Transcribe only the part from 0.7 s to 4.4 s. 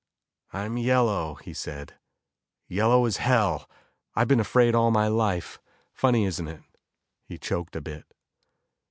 yellow," he said, "yellow as hell! I've been